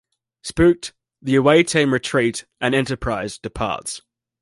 Spooked, 0.41 0.93
the 1.21 1.35
away 1.35 1.61
team 1.61 1.93
retreat 1.93 2.45
and 2.59 2.73
"Enterprise" 2.73 3.37
departs. 3.37 4.01